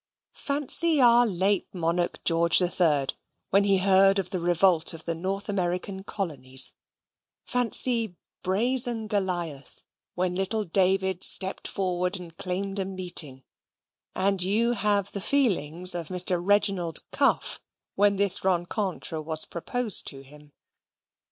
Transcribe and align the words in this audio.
Fancy 0.33 0.99
our 0.99 1.27
late 1.27 1.67
monarch 1.75 2.23
George 2.25 2.59
III 2.59 3.05
when 3.51 3.65
he 3.65 3.77
heard 3.77 4.17
of 4.17 4.31
the 4.31 4.39
revolt 4.39 4.95
of 4.95 5.05
the 5.05 5.13
North 5.13 5.47
American 5.47 6.03
colonies: 6.03 6.73
fancy 7.45 8.15
brazen 8.41 9.05
Goliath 9.05 9.83
when 10.15 10.33
little 10.33 10.63
David 10.63 11.23
stepped 11.23 11.67
forward 11.67 12.19
and 12.19 12.35
claimed 12.35 12.79
a 12.79 12.85
meeting; 12.85 13.43
and 14.15 14.41
you 14.41 14.71
have 14.71 15.11
the 15.11 15.21
feelings 15.21 15.93
of 15.93 16.07
Mr. 16.07 16.41
Reginald 16.43 17.03
Cuff 17.11 17.61
when 17.93 18.15
this 18.15 18.43
rencontre 18.43 19.21
was 19.21 19.45
proposed 19.45 20.07
to 20.07 20.23
him. 20.23 20.51